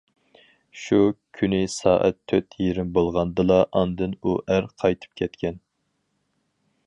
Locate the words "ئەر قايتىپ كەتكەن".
4.55-5.61